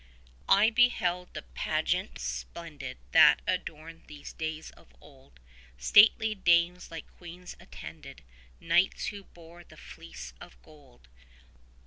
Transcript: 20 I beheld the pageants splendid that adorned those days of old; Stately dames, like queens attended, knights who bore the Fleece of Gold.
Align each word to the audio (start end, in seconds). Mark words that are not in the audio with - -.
20 0.47 0.67
I 0.67 0.69
beheld 0.71 1.31
the 1.35 1.43
pageants 1.53 2.23
splendid 2.23 2.97
that 3.11 3.39
adorned 3.45 4.01
those 4.09 4.33
days 4.33 4.71
of 4.71 4.87
old; 4.99 5.39
Stately 5.77 6.33
dames, 6.33 6.89
like 6.89 7.05
queens 7.17 7.55
attended, 7.59 8.23
knights 8.59 9.05
who 9.09 9.25
bore 9.25 9.63
the 9.63 9.77
Fleece 9.77 10.33
of 10.41 10.59
Gold. 10.63 11.07